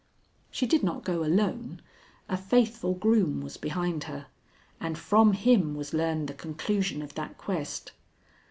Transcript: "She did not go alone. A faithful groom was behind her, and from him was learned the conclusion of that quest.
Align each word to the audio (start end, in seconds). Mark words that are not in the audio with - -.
"She 0.49 0.65
did 0.65 0.81
not 0.81 1.03
go 1.03 1.23
alone. 1.23 1.79
A 2.27 2.35
faithful 2.35 2.95
groom 2.95 3.39
was 3.39 3.55
behind 3.57 4.05
her, 4.05 4.25
and 4.79 4.97
from 4.97 5.33
him 5.33 5.75
was 5.75 5.93
learned 5.93 6.27
the 6.27 6.33
conclusion 6.33 7.03
of 7.03 7.13
that 7.13 7.37
quest. 7.37 7.91